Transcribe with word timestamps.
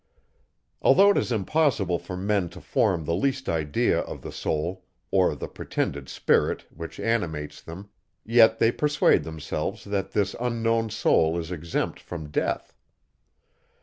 Although 0.81 1.11
it 1.11 1.17
is 1.17 1.31
impossible 1.31 1.99
for 1.99 2.17
men 2.17 2.49
to 2.49 2.59
form 2.59 3.05
the 3.05 3.13
least 3.13 3.47
idea 3.47 3.99
of 3.99 4.23
the 4.23 4.31
soul, 4.31 4.83
or 5.11 5.35
the 5.35 5.47
pretended 5.47 6.09
spirit, 6.09 6.65
which 6.75 6.99
animates 6.99 7.61
them; 7.61 7.87
yet 8.25 8.57
they 8.57 8.71
persuade 8.71 9.23
themselves 9.23 9.83
that 9.83 10.13
this 10.13 10.35
unknown 10.39 10.89
soul 10.89 11.37
is 11.37 11.51
exempt 11.51 11.99
from 11.99 12.31
death. 12.31 12.73